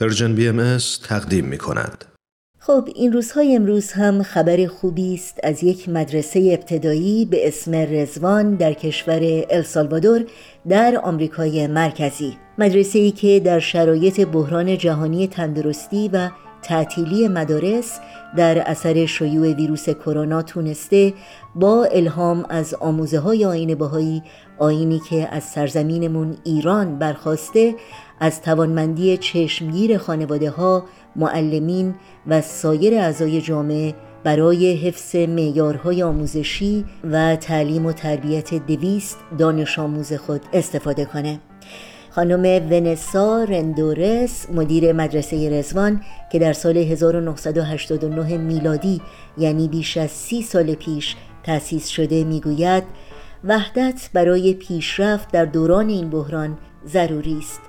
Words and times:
Persian 0.00 0.34
BMS 0.34 0.78
تقدیم 1.08 1.44
می 1.44 1.58
کند. 1.58 2.04
خب 2.58 2.88
این 2.94 3.12
روزهای 3.12 3.56
امروز 3.56 3.92
هم 3.92 4.22
خبر 4.22 4.66
خوبی 4.66 5.14
است 5.14 5.40
از 5.42 5.64
یک 5.64 5.88
مدرسه 5.88 6.40
ابتدایی 6.58 7.24
به 7.24 7.48
اسم 7.48 7.74
رضوان 7.74 8.54
در 8.54 8.72
کشور 8.72 9.44
السالوادور 9.50 10.24
در 10.68 11.00
آمریکای 11.02 11.66
مرکزی 11.66 12.36
مدرسه 12.58 12.98
ای 12.98 13.10
که 13.10 13.40
در 13.40 13.60
شرایط 13.60 14.20
بحران 14.20 14.78
جهانی 14.78 15.28
تندرستی 15.28 16.10
و 16.12 16.30
تعطیلی 16.62 17.28
مدارس 17.28 18.00
در 18.36 18.58
اثر 18.58 19.06
شیوع 19.06 19.52
ویروس 19.52 19.88
کرونا 19.88 20.42
تونسته 20.42 21.14
با 21.54 21.84
الهام 21.84 22.46
از 22.48 22.74
آموزه 22.74 23.18
های 23.18 23.44
آیین 23.44 23.74
بهایی 23.74 24.22
آیینی 24.58 25.00
که 25.10 25.28
از 25.32 25.44
سرزمینمون 25.44 26.36
ایران 26.44 26.98
برخاسته 26.98 27.74
از 28.20 28.42
توانمندی 28.42 29.16
چشمگیر 29.16 29.98
خانواده 29.98 30.50
ها، 30.50 30.84
معلمین 31.16 31.94
و 32.26 32.40
سایر 32.40 32.94
اعضای 32.94 33.40
جامعه 33.40 33.94
برای 34.24 34.74
حفظ 34.74 35.16
معیارهای 35.16 36.02
آموزشی 36.02 36.84
و 37.04 37.36
تعلیم 37.36 37.86
و 37.86 37.92
تربیت 37.92 38.54
دویست 38.54 39.18
دانش 39.38 39.78
آموز 39.78 40.12
خود 40.12 40.40
استفاده 40.52 41.04
کنه. 41.04 41.40
خانم 42.18 42.70
ونسا 42.70 43.44
رندورس 43.44 44.50
مدیر 44.50 44.92
مدرسه 44.92 45.58
رزوان 45.58 46.00
که 46.32 46.38
در 46.38 46.52
سال 46.52 46.76
1989 46.76 48.36
میلادی 48.36 49.00
یعنی 49.38 49.68
بیش 49.68 49.96
از 49.96 50.10
سی 50.10 50.42
سال 50.42 50.74
پیش 50.74 51.16
تأسیس 51.42 51.88
شده 51.88 52.24
می‌گوید 52.24 52.82
وحدت 53.44 54.10
برای 54.12 54.54
پیشرفت 54.54 55.32
در 55.32 55.44
دوران 55.44 55.88
این 55.88 56.10
بحران 56.10 56.58
ضروری 56.86 57.38
است. 57.38 57.60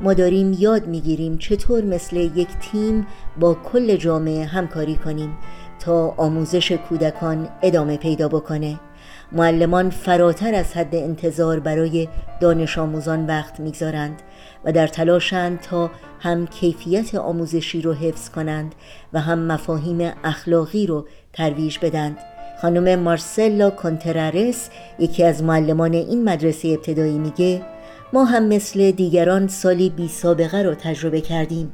ما 0.00 0.14
داریم 0.14 0.56
یاد 0.58 0.86
می‌گیریم 0.86 1.38
چطور 1.38 1.84
مثل 1.84 2.16
یک 2.16 2.48
تیم 2.48 3.06
با 3.40 3.54
کل 3.54 3.96
جامعه 3.96 4.44
همکاری 4.44 4.96
کنیم 4.96 5.38
تا 5.80 6.14
آموزش 6.16 6.72
کودکان 6.72 7.48
ادامه 7.62 7.96
پیدا 7.96 8.28
بکنه. 8.28 8.78
معلمان 9.34 9.90
فراتر 9.90 10.54
از 10.54 10.72
حد 10.72 10.94
انتظار 10.94 11.60
برای 11.60 12.08
دانش 12.40 12.78
آموزان 12.78 13.26
وقت 13.26 13.60
می‌گذارند 13.60 14.22
و 14.64 14.72
در 14.72 14.86
تلاشند 14.86 15.60
تا 15.60 15.90
هم 16.20 16.46
کیفیت 16.46 17.14
آموزشی 17.14 17.82
رو 17.82 17.92
حفظ 17.92 18.28
کنند 18.28 18.74
و 19.12 19.20
هم 19.20 19.38
مفاهیم 19.38 20.12
اخلاقی 20.24 20.86
رو 20.86 21.06
ترویج 21.32 21.78
بدند. 21.82 22.18
خانم 22.62 22.98
مارسلا 22.98 23.70
کنترارس 23.70 24.70
یکی 24.98 25.24
از 25.24 25.42
معلمان 25.42 25.94
این 25.94 26.24
مدرسه 26.24 26.68
ابتدایی 26.68 27.18
میگه 27.18 27.62
ما 28.12 28.24
هم 28.24 28.48
مثل 28.48 28.90
دیگران 28.90 29.48
سالی 29.48 29.90
بی 29.90 30.08
سابقه 30.08 30.62
رو 30.62 30.74
تجربه 30.74 31.20
کردیم. 31.20 31.72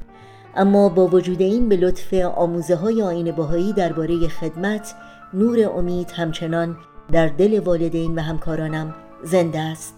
اما 0.56 0.89
با 0.89 1.06
وجود 1.06 1.41
این 1.41 1.69
به 1.69 1.77
لطف 1.77 2.14
آموزه 2.14 2.75
های 2.75 3.03
آین 3.03 3.31
باهایی 3.31 3.73
درباره 3.73 4.29
خدمت 4.29 4.95
نور 5.34 5.70
امید 5.77 6.11
همچنان 6.11 6.77
در 7.12 7.27
دل 7.27 7.61
والدین 7.64 8.14
و 8.14 8.20
همکارانم 8.20 8.95
زنده 9.25 9.61
است 9.61 9.95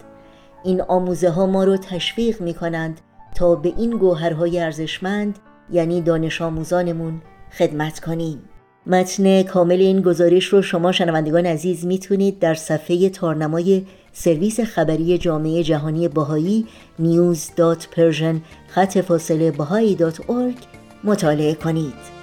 این 0.64 0.80
آموزه 0.80 1.30
ها 1.30 1.46
ما 1.46 1.64
رو 1.64 1.76
تشویق 1.76 2.40
می 2.40 2.54
کنند 2.54 3.00
تا 3.34 3.54
به 3.54 3.72
این 3.78 3.90
گوهرهای 3.90 4.60
ارزشمند 4.60 5.38
یعنی 5.72 6.00
دانش 6.00 6.42
آموزانمون 6.42 7.22
خدمت 7.58 8.00
کنیم 8.00 8.42
متن 8.86 9.42
کامل 9.42 9.80
این 9.80 10.02
گزارش 10.02 10.44
رو 10.44 10.62
شما 10.62 10.92
شنوندگان 10.92 11.46
عزیز 11.46 11.86
می‌تونید 11.86 12.38
در 12.38 12.54
صفحه 12.54 13.08
تارنمای 13.08 13.86
سرویس 14.12 14.60
خبری 14.60 15.18
جامعه 15.18 15.62
جهانی 15.62 16.08
باهایی 16.08 16.66
news.persian 17.02 18.36
خط 18.68 18.98
فاصله 18.98 19.52
مطالعه 21.04 21.54
کنید. 21.54 22.19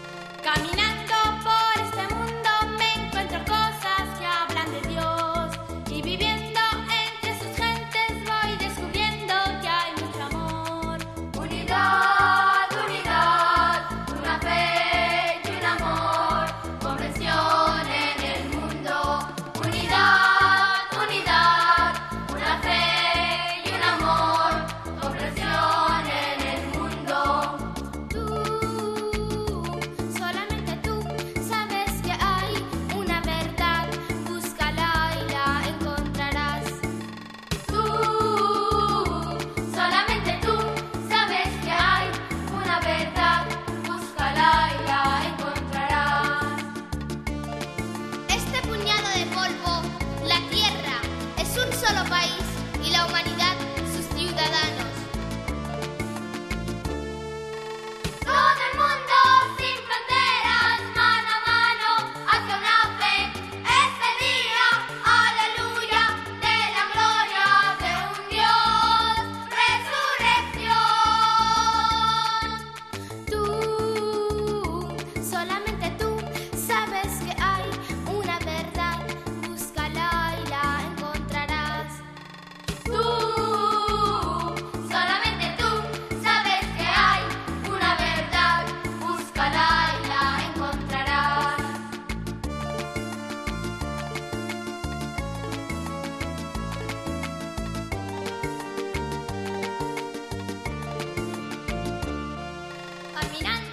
mirando. 103.29 103.66